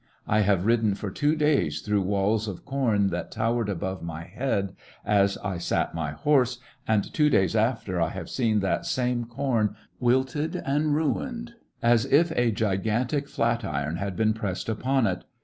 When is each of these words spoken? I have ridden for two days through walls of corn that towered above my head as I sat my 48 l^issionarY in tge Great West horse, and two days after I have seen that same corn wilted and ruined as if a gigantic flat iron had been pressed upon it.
I 0.25 0.39
have 0.39 0.65
ridden 0.65 0.95
for 0.95 1.11
two 1.11 1.35
days 1.35 1.81
through 1.81 2.01
walls 2.01 2.47
of 2.47 2.65
corn 2.65 3.09
that 3.11 3.29
towered 3.29 3.69
above 3.69 4.01
my 4.01 4.23
head 4.23 4.75
as 5.05 5.37
I 5.43 5.59
sat 5.59 5.93
my 5.93 6.15
48 6.15 6.15
l^issionarY 6.15 6.15
in 6.15 6.15
tge 6.15 6.17
Great 6.17 6.17
West 6.17 6.23
horse, 6.23 6.59
and 6.87 7.13
two 7.13 7.29
days 7.29 7.55
after 7.55 8.01
I 8.01 8.09
have 8.09 8.27
seen 8.31 8.59
that 8.61 8.85
same 8.87 9.25
corn 9.25 9.75
wilted 9.99 10.55
and 10.55 10.95
ruined 10.95 11.53
as 11.83 12.05
if 12.07 12.31
a 12.35 12.49
gigantic 12.49 13.27
flat 13.29 13.63
iron 13.63 13.97
had 13.97 14.15
been 14.15 14.33
pressed 14.33 14.69
upon 14.69 15.05
it. 15.05 15.23